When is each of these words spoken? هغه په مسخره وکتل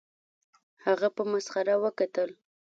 هغه 0.85 1.07
په 1.15 1.23
مسخره 1.31 1.75
وکتل 1.83 2.29